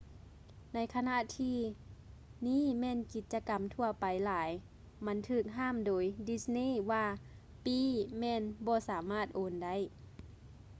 [0.73, 1.57] ໃນຂະນະທີ່
[2.47, 4.49] ນີ້ແມ່ນກິດຈະກຳທົ່ວໄປຫຼາຍ
[5.05, 7.05] ມັນຖືກຫ້າມໂດຍ ດິດສ໌ນີ່ disney ວ່າ:
[7.65, 7.87] ປີ້
[8.19, 9.75] ແມ່ນບໍ່ສາມາດໂອນໄດ້